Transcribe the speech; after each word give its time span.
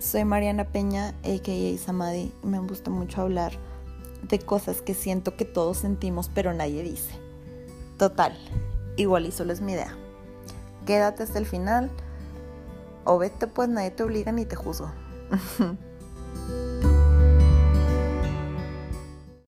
Soy 0.00 0.24
Mariana 0.24 0.64
Peña, 0.64 1.08
a.k.a. 1.24 1.76
Samadhi, 1.76 2.32
y 2.42 2.46
me 2.46 2.58
gusta 2.58 2.90
mucho 2.90 3.20
hablar 3.20 3.52
de 4.22 4.38
cosas 4.38 4.80
que 4.80 4.94
siento 4.94 5.36
que 5.36 5.44
todos 5.44 5.76
sentimos 5.76 6.30
pero 6.34 6.54
nadie 6.54 6.82
dice. 6.82 7.12
Total, 7.98 8.34
igual 8.96 9.26
y 9.26 9.30
solo 9.30 9.52
es 9.52 9.60
mi 9.60 9.72
idea. 9.72 9.94
Quédate 10.86 11.22
hasta 11.22 11.38
el 11.38 11.44
final 11.44 11.90
o 13.04 13.18
vete 13.18 13.46
pues 13.46 13.68
nadie 13.68 13.90
te 13.90 14.02
obliga 14.02 14.32
ni 14.32 14.46
te 14.46 14.56
juzgo. 14.56 14.90